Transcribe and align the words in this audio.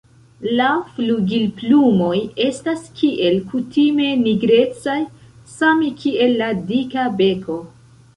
La 0.59 0.67
flugilplumoj 0.93 2.15
estas 2.45 2.87
kiel 3.01 3.37
kutime 3.51 4.07
nigrecaj, 4.21 4.95
same 5.57 5.91
kiel 6.01 6.35
la 6.41 6.49
dika 6.73 7.05
beko. 7.21 7.59